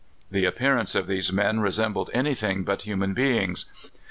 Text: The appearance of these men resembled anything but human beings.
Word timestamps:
The 0.31 0.45
appearance 0.45 0.95
of 0.95 1.05
these 1.05 1.31
men 1.31 1.59
resembled 1.59 2.09
anything 2.11 2.63
but 2.63 2.81
human 2.81 3.13
beings. 3.13 3.65